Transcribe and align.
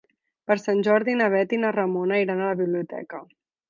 Per 0.51 0.57
Sant 0.61 0.81
Jordi 0.87 1.15
na 1.21 1.29
Bet 1.35 1.55
i 1.59 1.61
na 1.67 1.75
Ramona 1.79 2.21
iran 2.27 2.43
a 2.49 2.53
la 2.53 2.61
biblioteca. 2.67 3.27